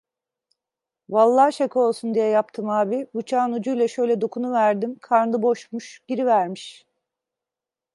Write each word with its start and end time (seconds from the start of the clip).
Vallahi 1.09 1.53
şaka 1.53 1.79
olsun 1.79 2.13
diye 2.13 2.25
yaptım 2.25 2.69
ağabey, 2.69 3.07
bıçağın 3.15 3.51
ucuyla 3.53 3.87
şöyle 3.87 4.21
dokunuverdim, 4.21 4.97
karnı 4.99 5.41
boşmuş, 5.41 6.01
girivermiş! 6.07 6.85